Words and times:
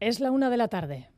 Es 0.00 0.20
la 0.20 0.30
una 0.30 0.48
de 0.48 0.56
la 0.56 0.68
tarde. 0.68 1.10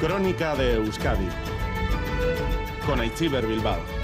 Crónica 0.00 0.54
de 0.56 0.76
Euskadi 0.76 1.28
con 2.86 2.98
Aichiber 3.00 3.46
Bilbao. 3.46 3.95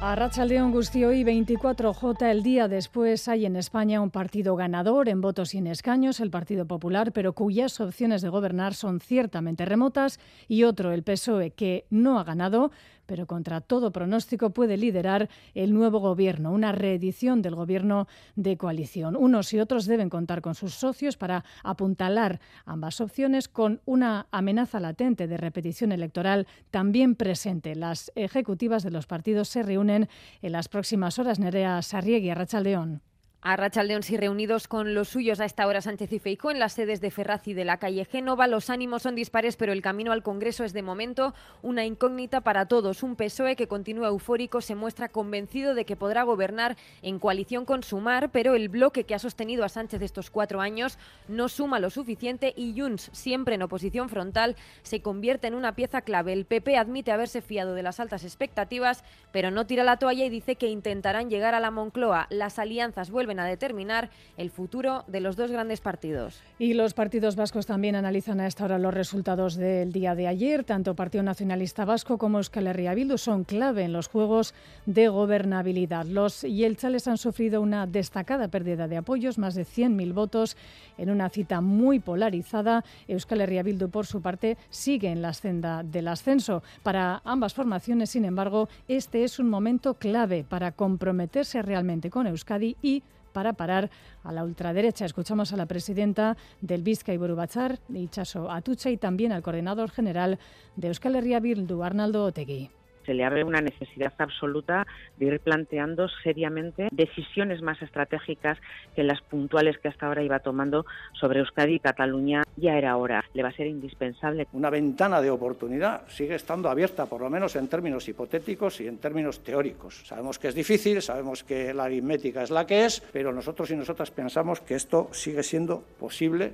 A 0.00 0.14
Rachaldeón 0.14 0.72
hoy 0.72 1.24
24J, 1.24 2.30
el 2.30 2.44
día 2.44 2.68
después 2.68 3.26
hay 3.26 3.46
en 3.46 3.56
España 3.56 4.00
un 4.00 4.10
partido 4.12 4.54
ganador 4.54 5.08
en 5.08 5.20
votos 5.20 5.54
y 5.54 5.58
en 5.58 5.66
escaños, 5.66 6.20
el 6.20 6.30
Partido 6.30 6.66
Popular, 6.66 7.10
pero 7.12 7.32
cuyas 7.32 7.80
opciones 7.80 8.22
de 8.22 8.28
gobernar 8.28 8.74
son 8.74 9.00
ciertamente 9.00 9.64
remotas, 9.64 10.20
y 10.46 10.62
otro, 10.62 10.92
el 10.92 11.02
PSOE, 11.02 11.50
que 11.50 11.84
no 11.90 12.20
ha 12.20 12.24
ganado, 12.24 12.70
pero 13.06 13.26
contra 13.26 13.62
todo 13.62 13.90
pronóstico 13.90 14.50
puede 14.50 14.76
liderar 14.76 15.30
el 15.54 15.72
nuevo 15.72 15.98
gobierno, 15.98 16.52
una 16.52 16.72
reedición 16.72 17.40
del 17.40 17.54
gobierno 17.54 18.06
de 18.36 18.58
coalición. 18.58 19.16
Unos 19.16 19.52
y 19.54 19.60
otros 19.60 19.86
deben 19.86 20.10
contar 20.10 20.42
con 20.42 20.54
sus 20.54 20.74
socios 20.74 21.16
para 21.16 21.42
apuntalar 21.64 22.38
ambas 22.66 23.00
opciones 23.00 23.48
con 23.48 23.80
una 23.86 24.26
amenaza 24.30 24.78
latente 24.78 25.26
de 25.26 25.38
repetición 25.38 25.90
electoral 25.90 26.46
también 26.70 27.14
presente. 27.14 27.74
Las 27.74 28.12
ejecutivas 28.14 28.82
de 28.82 28.90
los 28.90 29.06
partidos 29.06 29.48
se 29.48 29.62
reúnen 29.62 29.87
en 29.90 30.08
las 30.42 30.68
próximas 30.68 31.18
horas. 31.18 31.38
Nerea 31.38 31.82
Sarriegui, 31.82 32.30
Arrachaldeón. 32.30 33.02
A 33.40 33.54
Rachaldeón 33.54 34.02
y 34.08 34.16
reunidos 34.16 34.66
con 34.66 34.94
los 34.94 35.10
suyos 35.10 35.38
a 35.38 35.44
esta 35.44 35.64
hora 35.68 35.80
Sánchez 35.80 36.12
y 36.12 36.18
Feijó 36.18 36.50
en 36.50 36.58
las 36.58 36.72
sedes 36.72 37.00
de 37.00 37.12
Ferraz 37.12 37.46
y 37.46 37.54
de 37.54 37.64
la 37.64 37.76
calle 37.76 38.04
Génova. 38.04 38.48
Los 38.48 38.68
ánimos 38.68 39.02
son 39.02 39.14
dispares, 39.14 39.56
pero 39.56 39.72
el 39.72 39.80
camino 39.80 40.10
al 40.10 40.24
Congreso 40.24 40.64
es 40.64 40.72
de 40.72 40.82
momento 40.82 41.34
una 41.62 41.84
incógnita 41.84 42.40
para 42.40 42.66
todos. 42.66 43.04
Un 43.04 43.14
PSOE 43.14 43.54
que 43.54 43.68
continúa 43.68 44.08
eufórico 44.08 44.60
se 44.60 44.74
muestra 44.74 45.08
convencido 45.08 45.76
de 45.76 45.84
que 45.84 45.94
podrá 45.94 46.24
gobernar 46.24 46.76
en 47.00 47.20
coalición 47.20 47.64
con 47.64 47.84
Sumar, 47.84 48.30
pero 48.32 48.56
el 48.56 48.68
bloque 48.68 49.04
que 49.04 49.14
ha 49.14 49.20
sostenido 49.20 49.64
a 49.64 49.68
Sánchez 49.68 50.02
estos 50.02 50.30
cuatro 50.30 50.60
años 50.60 50.98
no 51.28 51.48
suma 51.48 51.78
lo 51.78 51.90
suficiente 51.90 52.52
y 52.56 52.78
Junts, 52.78 53.08
siempre 53.12 53.54
en 53.54 53.62
oposición 53.62 54.08
frontal, 54.08 54.56
se 54.82 55.00
convierte 55.00 55.46
en 55.46 55.54
una 55.54 55.76
pieza 55.76 56.00
clave. 56.00 56.32
El 56.32 56.44
PP 56.44 56.76
admite 56.76 57.12
haberse 57.12 57.40
fiado 57.40 57.74
de 57.74 57.84
las 57.84 58.00
altas 58.00 58.24
expectativas, 58.24 59.04
pero 59.30 59.52
no 59.52 59.64
tira 59.64 59.84
la 59.84 59.98
toalla 59.98 60.24
y 60.24 60.28
dice 60.28 60.56
que 60.56 60.66
intentarán 60.66 61.30
llegar 61.30 61.54
a 61.54 61.60
la 61.60 61.70
Moncloa. 61.70 62.26
Las 62.30 62.58
alianzas 62.58 63.12
vuelven 63.12 63.27
a 63.36 63.44
determinar 63.44 64.10
el 64.36 64.50
futuro 64.50 65.04
de 65.06 65.20
los 65.20 65.36
dos 65.36 65.50
grandes 65.50 65.80
partidos. 65.80 66.40
Y 66.58 66.74
los 66.74 66.94
partidos 66.94 67.36
vascos 67.36 67.66
también 67.66 67.96
analizan 67.96 68.40
a 68.40 68.46
esta 68.46 68.64
hora 68.64 68.78
los 68.78 68.94
resultados 68.94 69.56
del 69.56 69.92
día 69.92 70.14
de 70.14 70.28
ayer. 70.28 70.64
Tanto 70.64 70.94
Partido 70.94 71.22
Nacionalista 71.22 71.84
Vasco 71.84 72.16
como 72.18 72.38
Euskal 72.38 72.66
Herria 72.66 72.94
Bildu 72.94 73.18
son 73.18 73.44
clave 73.44 73.82
en 73.82 73.92
los 73.92 74.08
juegos 74.08 74.54
de 74.86 75.08
gobernabilidad. 75.08 76.06
Los 76.06 76.42
Yelchales 76.42 77.08
han 77.08 77.18
sufrido 77.18 77.60
una 77.60 77.86
destacada 77.86 78.48
pérdida 78.48 78.88
de 78.88 78.96
apoyos, 78.96 79.38
más 79.38 79.54
de 79.54 79.64
100.000 79.64 80.12
votos 80.14 80.56
en 80.96 81.10
una 81.10 81.28
cita 81.28 81.60
muy 81.60 81.98
polarizada. 81.98 82.84
Euskal 83.06 83.40
Herria 83.40 83.62
Bildu, 83.62 83.90
por 83.90 84.06
su 84.06 84.22
parte, 84.22 84.56
sigue 84.70 85.10
en 85.10 85.22
la 85.22 85.32
senda 85.32 85.82
del 85.82 86.08
ascenso. 86.08 86.62
Para 86.82 87.20
ambas 87.24 87.54
formaciones, 87.54 88.10
sin 88.10 88.24
embargo, 88.24 88.68
este 88.88 89.24
es 89.24 89.38
un 89.38 89.48
momento 89.48 89.94
clave 89.94 90.44
para 90.44 90.72
comprometerse 90.72 91.62
realmente 91.62 92.10
con 92.10 92.26
Euskadi 92.26 92.76
y 92.82 93.02
para 93.32 93.52
parar 93.52 93.90
a 94.24 94.32
la 94.32 94.44
ultraderecha. 94.44 95.04
Escuchamos 95.04 95.52
a 95.52 95.56
la 95.56 95.66
presidenta 95.66 96.36
del 96.60 96.82
Vizca 96.82 97.12
y 97.12 97.16
Borubachar, 97.16 97.78
Ichaso 97.88 98.50
Atucha, 98.50 98.90
y 98.90 98.96
también 98.96 99.32
al 99.32 99.42
coordinador 99.42 99.90
general 99.90 100.38
de 100.76 100.88
Euskal 100.88 101.16
Herria 101.16 101.40
Bildu, 101.40 101.82
Arnaldo 101.82 102.24
Otegui 102.24 102.70
se 103.08 103.14
le 103.14 103.24
abre 103.24 103.42
una 103.42 103.62
necesidad 103.62 104.12
absoluta 104.18 104.86
de 105.16 105.24
ir 105.24 105.40
planteando 105.40 106.10
seriamente 106.22 106.88
decisiones 106.92 107.62
más 107.62 107.80
estratégicas 107.80 108.58
que 108.94 109.02
las 109.02 109.22
puntuales 109.22 109.78
que 109.78 109.88
hasta 109.88 110.06
ahora 110.06 110.22
iba 110.22 110.40
tomando 110.40 110.84
sobre 111.18 111.40
Euskadi 111.40 111.76
y 111.76 111.80
Cataluña. 111.80 112.42
Ya 112.58 112.76
era 112.76 112.98
hora, 112.98 113.24
le 113.32 113.42
va 113.42 113.48
a 113.48 113.52
ser 113.52 113.66
indispensable. 113.66 114.46
Una 114.52 114.68
ventana 114.68 115.22
de 115.22 115.30
oportunidad 115.30 116.06
sigue 116.08 116.34
estando 116.34 116.68
abierta, 116.68 117.06
por 117.06 117.22
lo 117.22 117.30
menos 117.30 117.56
en 117.56 117.66
términos 117.68 118.06
hipotéticos 118.06 118.82
y 118.82 118.88
en 118.88 118.98
términos 118.98 119.40
teóricos. 119.42 120.06
Sabemos 120.06 120.38
que 120.38 120.48
es 120.48 120.54
difícil, 120.54 121.00
sabemos 121.00 121.44
que 121.44 121.72
la 121.72 121.84
aritmética 121.84 122.42
es 122.42 122.50
la 122.50 122.66
que 122.66 122.84
es, 122.84 123.00
pero 123.10 123.32
nosotros 123.32 123.70
y 123.70 123.76
nosotras 123.76 124.10
pensamos 124.10 124.60
que 124.60 124.74
esto 124.74 125.08
sigue 125.12 125.42
siendo 125.42 125.82
posible. 125.98 126.52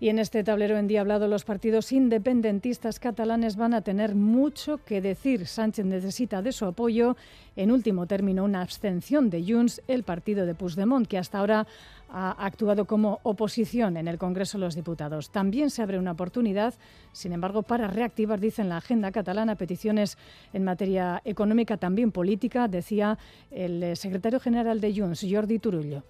Y 0.00 0.10
en 0.10 0.20
este 0.20 0.44
tablero 0.44 0.76
endiablado 0.76 1.26
los 1.26 1.44
partidos 1.44 1.90
independentistas 1.90 3.00
catalanes 3.00 3.56
van 3.56 3.74
a 3.74 3.80
tener 3.80 4.14
mucho 4.14 4.78
que 4.84 5.00
decir. 5.00 5.46
Sánchez 5.46 5.86
necesita 5.86 6.40
de 6.40 6.52
su 6.52 6.66
apoyo. 6.66 7.16
En 7.56 7.72
último 7.72 8.06
término, 8.06 8.44
una 8.44 8.62
abstención 8.62 9.28
de 9.28 9.42
Junts, 9.42 9.82
el 9.88 10.04
partido 10.04 10.46
de 10.46 10.54
Puigdemont, 10.54 11.08
que 11.08 11.18
hasta 11.18 11.38
ahora 11.38 11.66
ha 12.10 12.30
actuado 12.30 12.84
como 12.84 13.18
oposición 13.24 13.96
en 13.96 14.06
el 14.06 14.18
Congreso 14.18 14.56
de 14.56 14.64
los 14.64 14.76
Diputados. 14.76 15.30
También 15.30 15.68
se 15.68 15.82
abre 15.82 15.98
una 15.98 16.12
oportunidad, 16.12 16.74
sin 17.12 17.32
embargo, 17.32 17.62
para 17.62 17.88
reactivar, 17.88 18.38
dicen 18.38 18.68
la 18.68 18.76
agenda 18.76 19.10
catalana, 19.10 19.56
peticiones 19.56 20.16
en 20.52 20.62
materia 20.62 21.20
económica, 21.24 21.76
también 21.76 22.12
política, 22.12 22.68
decía 22.68 23.18
el 23.50 23.96
secretario 23.96 24.38
general 24.38 24.80
de 24.80 24.94
Junts, 24.94 25.26
Jordi 25.28 25.58
Turullo. 25.58 26.04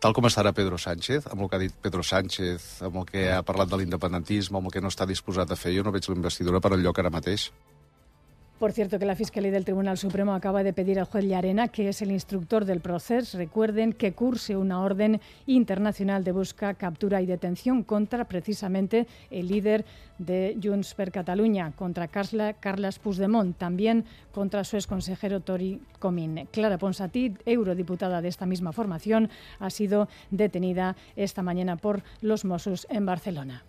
Tal 0.00 0.14
com 0.16 0.26
estarà 0.28 0.52
Pedro 0.56 0.78
Sánchez, 0.78 1.26
amb 1.32 1.42
el 1.42 1.48
que 1.48 1.56
ha 1.56 1.62
dit 1.62 1.78
Pedro 1.82 2.04
Sánchez, 2.04 2.66
amb 2.86 3.00
el 3.02 3.06
que 3.08 3.30
ha 3.32 3.42
parlat 3.46 3.70
de 3.70 3.80
l'independentisme, 3.80 4.58
amb 4.58 4.68
el 4.68 4.74
que 4.74 4.84
no 4.84 4.92
està 4.92 5.06
disposat 5.08 5.50
a 5.50 5.58
fer, 5.58 5.74
jo 5.76 5.86
no 5.86 5.94
veig 5.94 6.08
la 6.08 6.18
investidura 6.18 6.60
per 6.60 6.74
al 6.74 6.84
lloc 6.84 7.00
ara 7.00 7.12
mateix. 7.12 7.50
Por 8.58 8.72
cierto, 8.72 8.98
que 8.98 9.04
la 9.04 9.14
Fiscalía 9.14 9.50
del 9.50 9.66
Tribunal 9.66 9.98
Supremo 9.98 10.32
acaba 10.32 10.62
de 10.62 10.72
pedir 10.72 10.98
al 10.98 11.04
juez 11.04 11.26
Llarena, 11.26 11.68
que 11.68 11.90
es 11.90 12.00
el 12.00 12.10
instructor 12.10 12.64
del 12.64 12.80
proceso, 12.80 13.36
recuerden 13.36 13.92
que 13.92 14.12
curse 14.12 14.56
una 14.56 14.80
orden 14.80 15.20
internacional 15.44 16.24
de 16.24 16.32
busca, 16.32 16.72
captura 16.72 17.20
y 17.20 17.26
detención 17.26 17.82
contra 17.82 18.24
precisamente 18.24 19.06
el 19.30 19.48
líder 19.48 19.84
de 20.16 20.56
Junts 20.62 20.94
per 20.94 21.12
Catalunya, 21.12 21.72
contra 21.72 22.08
Carla, 22.08 22.54
Carles 22.54 22.98
Puigdemont, 22.98 23.58
también 23.58 24.06
contra 24.32 24.64
su 24.64 24.76
exconsejero 24.76 25.40
Tori 25.40 25.82
Comín. 25.98 26.48
Clara 26.50 26.78
Ponsatí, 26.78 27.34
eurodiputada 27.44 28.22
de 28.22 28.28
esta 28.28 28.46
misma 28.46 28.72
formación, 28.72 29.28
ha 29.60 29.68
sido 29.68 30.08
detenida 30.30 30.96
esta 31.14 31.42
mañana 31.42 31.76
por 31.76 32.02
los 32.22 32.46
Mossos 32.46 32.86
en 32.88 33.04
Barcelona. 33.04 33.64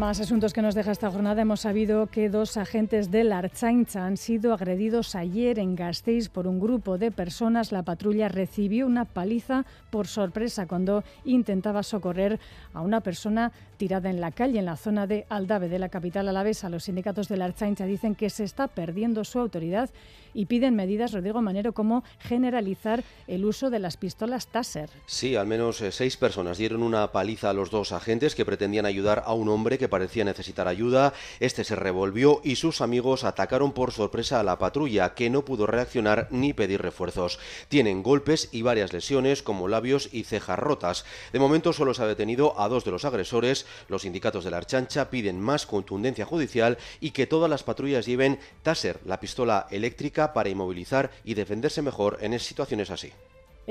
Más 0.00 0.18
asuntos 0.18 0.54
que 0.54 0.62
nos 0.62 0.74
deja 0.74 0.92
esta 0.92 1.10
jornada. 1.10 1.42
Hemos 1.42 1.60
sabido 1.60 2.06
que 2.06 2.30
dos 2.30 2.56
agentes 2.56 3.10
de 3.10 3.22
la 3.22 3.36
Archaincha 3.36 4.06
han 4.06 4.16
sido 4.16 4.54
agredidos 4.54 5.14
ayer 5.14 5.58
en 5.58 5.76
Gasteiz 5.76 6.30
por 6.30 6.46
un 6.46 6.58
grupo 6.58 6.96
de 6.96 7.10
personas. 7.10 7.70
La 7.70 7.82
patrulla 7.82 8.30
recibió 8.30 8.86
una 8.86 9.04
paliza 9.04 9.66
por 9.90 10.06
sorpresa 10.06 10.66
cuando 10.66 11.04
intentaba 11.26 11.82
socorrer 11.82 12.40
a 12.72 12.80
una 12.80 13.02
persona 13.02 13.52
tirada 13.80 14.10
en 14.10 14.20
la 14.20 14.30
calle 14.30 14.58
en 14.58 14.66
la 14.66 14.76
zona 14.76 15.06
de 15.06 15.24
Aldave, 15.30 15.70
de 15.70 15.78
la 15.78 15.88
capital 15.88 16.28
alavesa. 16.28 16.68
Los 16.68 16.84
sindicatos 16.84 17.28
de 17.28 17.38
la 17.38 17.46
Archaincha 17.46 17.86
dicen 17.86 18.14
que 18.14 18.28
se 18.28 18.44
está 18.44 18.68
perdiendo 18.68 19.24
su 19.24 19.38
autoridad 19.38 19.88
y 20.34 20.46
piden 20.46 20.76
medidas, 20.76 21.12
Rodrigo 21.12 21.40
Manero, 21.42 21.72
como 21.72 22.04
generalizar 22.20 23.02
el 23.26 23.44
uso 23.44 23.70
de 23.70 23.78
las 23.78 23.96
pistolas 23.96 24.46
Taser. 24.46 24.90
Sí, 25.06 25.34
al 25.34 25.46
menos 25.46 25.80
eh, 25.80 25.92
seis 25.92 26.16
personas 26.16 26.58
dieron 26.58 26.82
una 26.82 27.10
paliza 27.10 27.50
a 27.50 27.52
los 27.52 27.70
dos 27.70 27.92
agentes 27.92 28.34
que 28.34 28.44
pretendían 28.44 28.86
ayudar 28.86 29.22
a 29.26 29.32
un 29.32 29.48
hombre 29.48 29.78
que 29.78 29.88
parecía 29.88 30.24
necesitar 30.24 30.68
ayuda. 30.68 31.14
Este 31.40 31.64
se 31.64 31.74
revolvió 31.74 32.42
y 32.44 32.56
sus 32.56 32.82
amigos 32.82 33.24
atacaron 33.24 33.72
por 33.72 33.92
sorpresa 33.92 34.40
a 34.40 34.44
la 34.44 34.58
patrulla, 34.58 35.14
que 35.14 35.30
no 35.30 35.44
pudo 35.44 35.66
reaccionar 35.66 36.28
ni 36.30 36.52
pedir 36.52 36.82
refuerzos. 36.82 37.38
Tienen 37.68 38.02
golpes 38.02 38.50
y 38.52 38.62
varias 38.62 38.92
lesiones, 38.92 39.42
como 39.42 39.68
labios 39.68 40.10
y 40.12 40.24
cejas 40.24 40.58
rotas. 40.58 41.04
De 41.32 41.38
momento 41.38 41.72
solo 41.72 41.94
se 41.94 42.02
ha 42.02 42.06
detenido 42.06 42.60
a 42.60 42.68
dos 42.68 42.84
de 42.84 42.90
los 42.90 43.04
agresores. 43.04 43.66
Los 43.88 44.02
sindicatos 44.02 44.44
de 44.44 44.50
la 44.50 44.58
Archancha 44.58 45.10
piden 45.10 45.40
más 45.40 45.66
contundencia 45.66 46.24
judicial 46.24 46.78
y 47.00 47.10
que 47.10 47.26
todas 47.26 47.50
las 47.50 47.62
patrullas 47.62 48.06
lleven 48.06 48.38
Taser, 48.62 49.00
la 49.04 49.20
pistola 49.20 49.66
eléctrica, 49.70 50.32
para 50.32 50.48
inmovilizar 50.48 51.10
y 51.24 51.34
defenderse 51.34 51.82
mejor 51.82 52.18
en 52.20 52.38
situaciones 52.38 52.90
así. 52.90 53.12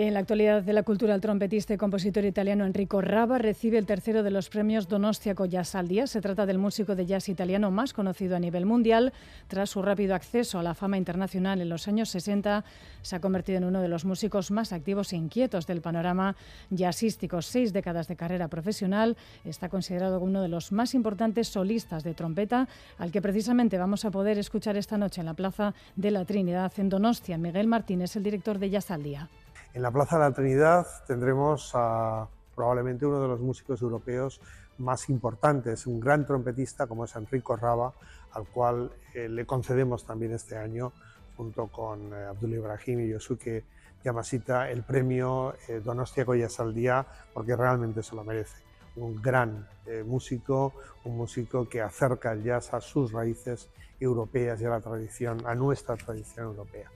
En 0.01 0.13
la 0.13 0.21
actualidad 0.21 0.63
de 0.63 0.71
la 0.71 0.83
cultura, 0.83 1.13
el 1.13 1.19
trompetista 1.19 1.73
y 1.73 1.77
compositor 1.77 2.23
italiano 2.23 2.65
Enrico 2.65 3.01
Raba 3.01 3.37
recibe 3.37 3.77
el 3.77 3.85
tercero 3.85 4.23
de 4.23 4.31
los 4.31 4.47
premios 4.47 4.87
Donostiaco 4.87 5.43
Jazz 5.45 5.75
al 5.75 5.89
Día. 5.89 6.07
Se 6.07 6.21
trata 6.21 6.45
del 6.45 6.57
músico 6.57 6.95
de 6.95 7.05
jazz 7.05 7.27
italiano 7.27 7.69
más 7.69 7.91
conocido 7.91 8.37
a 8.37 8.39
nivel 8.39 8.65
mundial. 8.65 9.11
Tras 9.49 9.71
su 9.71 9.81
rápido 9.81 10.15
acceso 10.15 10.57
a 10.57 10.63
la 10.63 10.73
fama 10.73 10.97
internacional 10.97 11.59
en 11.59 11.67
los 11.67 11.89
años 11.89 12.07
60, 12.11 12.63
se 13.01 13.15
ha 13.17 13.19
convertido 13.19 13.57
en 13.57 13.65
uno 13.65 13.81
de 13.81 13.89
los 13.89 14.05
músicos 14.05 14.51
más 14.51 14.71
activos 14.71 15.11
e 15.11 15.17
inquietos 15.17 15.67
del 15.67 15.81
panorama 15.81 16.37
jazzístico. 16.69 17.41
Seis 17.41 17.73
décadas 17.73 18.07
de 18.07 18.15
carrera 18.15 18.47
profesional, 18.47 19.17
está 19.43 19.67
considerado 19.67 20.21
uno 20.21 20.41
de 20.41 20.47
los 20.47 20.71
más 20.71 20.95
importantes 20.95 21.49
solistas 21.49 22.05
de 22.05 22.13
trompeta, 22.13 22.69
al 22.99 23.11
que 23.11 23.21
precisamente 23.21 23.77
vamos 23.77 24.05
a 24.05 24.11
poder 24.11 24.37
escuchar 24.37 24.77
esta 24.77 24.97
noche 24.97 25.19
en 25.19 25.25
la 25.25 25.33
Plaza 25.33 25.73
de 25.97 26.11
la 26.11 26.23
Trinidad 26.23 26.71
en 26.77 26.87
Donostia. 26.87 27.37
Miguel 27.37 27.67
Martínez, 27.67 28.15
el 28.15 28.23
director 28.23 28.59
de 28.59 28.69
Jazz 28.69 28.91
al 28.91 29.03
Día. 29.03 29.27
En 29.73 29.83
la 29.83 29.91
Plaza 29.91 30.17
de 30.17 30.23
la 30.23 30.31
Trinidad 30.33 30.87
tendremos 31.05 31.71
a 31.75 32.27
probablemente 32.55 33.05
uno 33.05 33.21
de 33.21 33.27
los 33.27 33.39
músicos 33.39 33.81
europeos 33.83 34.41
más 34.79 35.09
importantes, 35.09 35.85
un 35.85 35.99
gran 35.99 36.25
trompetista 36.25 36.87
como 36.87 37.05
es 37.05 37.15
Enrico 37.15 37.55
Raba, 37.55 37.93
al 38.31 38.47
cual 38.47 38.91
eh, 39.13 39.29
le 39.29 39.45
concedemos 39.45 40.05
también 40.05 40.33
este 40.33 40.57
año, 40.57 40.91
junto 41.37 41.67
con 41.67 42.11
eh, 42.13 42.25
Abdul 42.25 42.53
Ibrahim 42.53 43.01
y 43.01 43.09
Yosuke 43.09 43.63
Yamashita, 44.03 44.71
el 44.71 44.83
premio 44.83 45.53
eh, 45.67 45.81
Donostia 45.83 46.23
Goyas 46.23 46.59
al 46.59 46.73
Día, 46.73 47.05
porque 47.31 47.55
realmente 47.55 48.01
se 48.01 48.15
lo 48.15 48.23
merece. 48.23 48.63
Un 48.95 49.21
gran 49.21 49.67
músico, 50.05 50.73
un 51.05 51.15
músico 51.15 51.69
que 51.69 51.81
acerca 51.81 52.33
el 52.33 52.43
jazz 52.43 52.73
a 52.73 52.81
sus 52.81 53.13
raíces 53.13 53.69
europeas 53.99 54.59
y 54.61 54.65
a 54.65 54.69
la 54.69 54.81
tradición, 54.81 55.45
a 55.45 55.55
nuestra 55.55 55.95
tradición 55.95 56.47
europea. 56.47 56.91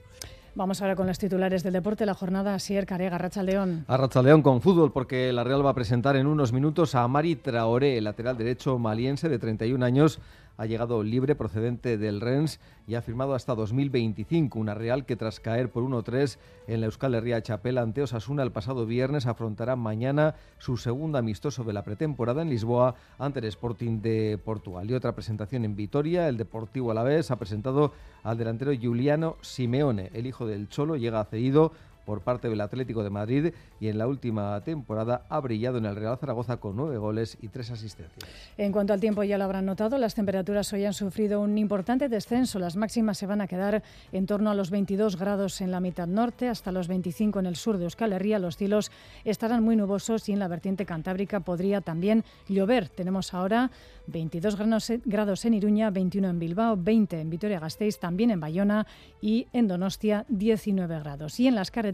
Vamos 0.56 0.80
ahora 0.80 0.94
con 0.94 1.08
los 1.08 1.18
titulares 1.18 1.64
del 1.64 1.72
deporte. 1.72 2.06
La 2.06 2.14
jornada 2.14 2.56
Sier 2.60 2.86
Carega, 2.86 3.18
Racha 3.18 3.42
León. 3.42 3.84
A 3.88 3.96
Racha 3.96 4.22
León 4.22 4.40
con 4.40 4.60
fútbol, 4.60 4.92
porque 4.92 5.32
la 5.32 5.42
Real 5.42 5.66
va 5.66 5.70
a 5.70 5.74
presentar 5.74 6.14
en 6.14 6.28
unos 6.28 6.52
minutos 6.52 6.94
a 6.94 7.08
Mari 7.08 7.34
Traoré, 7.34 8.00
lateral 8.00 8.38
derecho 8.38 8.78
maliense 8.78 9.28
de 9.28 9.40
31 9.40 9.84
años 9.84 10.20
ha 10.56 10.66
llegado 10.66 11.02
libre 11.02 11.34
procedente 11.34 11.98
del 11.98 12.20
Rennes 12.20 12.60
y 12.86 12.94
ha 12.94 13.02
firmado 13.02 13.34
hasta 13.34 13.54
2025. 13.54 14.58
Una 14.58 14.74
Real 14.74 15.06
que 15.06 15.16
tras 15.16 15.40
caer 15.40 15.70
por 15.70 15.84
1-3 15.84 16.38
en 16.66 16.80
la 16.80 16.86
Euskal 16.86 17.14
Herria 17.14 17.42
Chapela 17.42 17.82
ante 17.82 18.02
Osasuna 18.02 18.42
el 18.42 18.52
pasado 18.52 18.86
viernes 18.86 19.26
afrontará 19.26 19.76
mañana 19.76 20.34
su 20.58 20.76
segundo 20.76 21.18
amistoso 21.18 21.64
de 21.64 21.72
la 21.72 21.84
pretemporada 21.84 22.42
en 22.42 22.50
Lisboa 22.50 22.94
ante 23.18 23.40
el 23.40 23.46
Sporting 23.46 24.00
de 24.00 24.38
Portugal. 24.44 24.90
Y 24.90 24.94
otra 24.94 25.14
presentación 25.14 25.64
en 25.64 25.76
Vitoria, 25.76 26.28
el 26.28 26.36
Deportivo 26.36 26.90
Alavés 26.90 27.30
ha 27.30 27.36
presentado 27.36 27.92
al 28.22 28.38
delantero 28.38 28.72
Giuliano 28.72 29.36
Simeone. 29.40 30.10
El 30.14 30.26
hijo 30.26 30.46
del 30.46 30.68
Cholo 30.68 30.96
llega 30.96 31.24
cedido 31.24 31.72
por 32.04 32.22
parte 32.22 32.48
del 32.48 32.60
Atlético 32.60 33.02
de 33.02 33.10
Madrid 33.10 33.52
y 33.80 33.88
en 33.88 33.98
la 33.98 34.06
última 34.06 34.60
temporada 34.62 35.26
ha 35.28 35.40
brillado 35.40 35.78
en 35.78 35.86
el 35.86 35.96
Real 35.96 36.18
Zaragoza 36.18 36.58
con 36.58 36.76
nueve 36.76 36.98
goles 36.98 37.38
y 37.40 37.48
tres 37.48 37.70
asistencias. 37.70 38.30
En 38.56 38.72
cuanto 38.72 38.92
al 38.92 39.00
tiempo, 39.00 39.22
ya 39.22 39.38
lo 39.38 39.44
habrán 39.44 39.66
notado, 39.66 39.98
las 39.98 40.14
temperaturas 40.14 40.72
hoy 40.72 40.84
han 40.84 40.92
sufrido 40.92 41.40
un 41.40 41.56
importante 41.58 42.08
descenso. 42.08 42.58
Las 42.58 42.76
máximas 42.76 43.18
se 43.18 43.26
van 43.26 43.40
a 43.40 43.46
quedar 43.46 43.82
en 44.12 44.26
torno 44.26 44.50
a 44.50 44.54
los 44.54 44.70
22 44.70 45.16
grados 45.16 45.60
en 45.60 45.70
la 45.70 45.80
mitad 45.80 46.06
norte, 46.06 46.48
hasta 46.48 46.72
los 46.72 46.88
25 46.88 47.40
en 47.40 47.46
el 47.46 47.56
sur 47.56 47.78
de 47.78 47.84
Euskal 47.84 48.12
Herria. 48.12 48.38
Los 48.38 48.56
cielos 48.56 48.90
estarán 49.24 49.62
muy 49.62 49.76
nubosos 49.76 50.28
y 50.28 50.32
en 50.32 50.38
la 50.38 50.48
vertiente 50.48 50.84
cantábrica 50.86 51.40
podría 51.40 51.80
también 51.80 52.24
llover. 52.48 52.88
Tenemos 52.88 53.32
ahora 53.34 53.70
22 54.06 54.56
grados 55.04 55.44
en 55.44 55.54
Iruña, 55.54 55.90
21 55.90 56.28
en 56.28 56.38
Bilbao, 56.38 56.76
20 56.76 57.20
en 57.20 57.30
Vitoria-Gasteiz, 57.30 57.98
también 57.98 58.30
en 58.30 58.40
Bayona 58.40 58.86
y 59.20 59.46
en 59.52 59.68
Donostia 59.68 60.26
19 60.28 60.98
grados. 61.00 61.40
Y 61.40 61.46
en 61.46 61.54
las 61.54 61.70
carreteras 61.70 61.93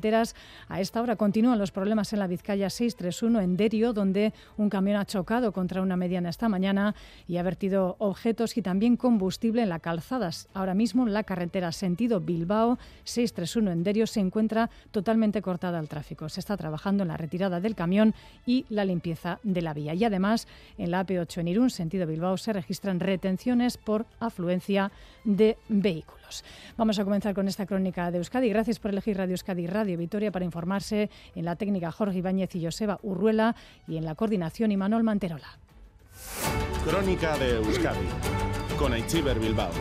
a 0.69 0.81
esta 0.81 1.03
hora 1.03 1.17
continúan 1.17 1.59
los 1.59 1.73
problemas 1.73 2.13
en 2.13 2.19
la 2.19 2.27
Vizcaya 2.27 2.71
631 2.71 3.41
en 3.41 3.57
Derio, 3.57 3.93
donde 3.93 4.33
un 4.57 4.71
camión 4.71 4.97
ha 4.97 5.05
chocado 5.05 5.53
contra 5.53 5.83
una 5.83 5.97
mediana 5.97 6.31
esta 6.31 6.49
mañana 6.49 6.95
y 7.29 7.37
ha 7.37 7.43
vertido 7.43 7.97
objetos 7.99 8.57
y 8.57 8.63
también 8.63 8.97
combustible 8.97 9.63
en 9.63 9.69
la 9.69 9.79
calzada. 9.79 10.31
Ahora 10.55 10.75
mismo 10.75 11.07
la 11.07 11.25
carretera 11.25 11.73
sentido 11.73 12.21
Bilbao 12.21 12.79
631 13.05 13.71
en 13.71 13.83
Derio 13.83 14.07
se 14.07 14.21
encuentra 14.21 14.71
totalmente 14.91 15.43
cortada 15.43 15.79
al 15.79 15.89
tráfico. 15.89 16.29
Se 16.29 16.41
está 16.41 16.57
trabajando 16.57 17.03
en 17.03 17.09
la 17.09 17.17
retirada 17.17 17.61
del 17.61 17.75
camión 17.75 18.15
y 18.47 18.67
la 18.69 18.85
limpieza 18.85 19.39
de 19.43 19.63
la 19.63 19.75
vía. 19.75 19.95
Y 19.95 20.05
además 20.05 20.47
en 20.79 20.91
la 20.91 21.05
AP8 21.05 21.39
en 21.39 21.49
Irún, 21.49 21.71
sentido 21.71 22.07
Bilbao 22.07 22.37
se 22.37 22.53
registran 22.53 23.01
retenciones 23.01 23.77
por 23.77 24.07
afluencia 24.19 24.93
de 25.25 25.57
vehículos. 25.69 26.45
Vamos 26.77 26.99
a 26.99 27.05
comenzar 27.05 27.35
con 27.35 27.49
esta 27.49 27.67
crónica 27.67 28.11
de 28.11 28.19
Euskadi. 28.19 28.49
Gracias 28.49 28.79
por 28.79 28.91
elegir 28.91 29.17
Radio 29.17 29.33
Euskadi 29.33 29.67
Radio 29.91 29.99
Vitoria 29.99 30.31
para 30.31 30.45
informarse 30.45 31.11
en 31.35 31.45
la 31.45 31.57
técnica 31.57 31.91
Jorge 31.91 32.19
Ibáñez 32.19 32.55
y 32.55 32.65
Joseba 32.65 33.01
Urruela 33.03 33.57
y 33.89 33.97
en 33.97 34.05
la 34.05 34.15
coordinación 34.15 34.71
Imanol 34.71 35.03
Manterola. 35.03 35.59
Crónica 36.85 37.37
de 37.39 37.57
Euskadi 37.57 38.07
con 38.79 38.93
Aichiber 38.93 39.41
Bilbao. 39.41 39.73